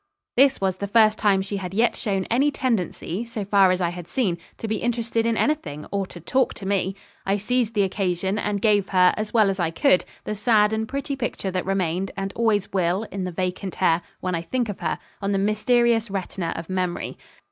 This 0.35 0.59
was 0.59 0.77
the 0.77 0.87
first 0.87 1.19
time 1.19 1.43
she 1.43 1.57
had 1.57 1.75
yet 1.75 1.95
shown 1.95 2.25
any 2.31 2.49
tendency, 2.49 3.23
so 3.23 3.45
far 3.45 3.69
as 3.69 3.79
I 3.79 3.89
had 3.89 4.07
seen, 4.07 4.39
to 4.57 4.67
be 4.67 4.77
interested 4.77 5.27
in 5.27 5.37
anything, 5.37 5.85
or 5.91 6.07
to 6.07 6.19
talk 6.19 6.55
to 6.55 6.65
me. 6.65 6.95
I 7.23 7.37
seized 7.37 7.75
the 7.75 7.83
occasion, 7.83 8.39
and 8.39 8.63
gave 8.63 8.89
her, 8.89 9.13
as 9.15 9.31
well 9.31 9.47
as 9.47 9.59
I 9.59 9.69
could, 9.69 10.03
the 10.23 10.33
sad 10.33 10.73
and 10.73 10.87
pretty 10.87 11.15
picture 11.15 11.51
that 11.51 11.67
remained, 11.67 12.09
and 12.17 12.33
always 12.33 12.73
will, 12.73 13.03
in 13.11 13.25
the 13.25 13.31
vacant 13.31 13.79
air, 13.79 14.01
when 14.21 14.33
I 14.33 14.41
think 14.41 14.69
of 14.69 14.79
her, 14.79 14.97
on 15.21 15.33
the 15.33 15.37
mysterious 15.37 16.09
retina 16.09 16.51
of 16.55 16.67
memory. 16.67 17.15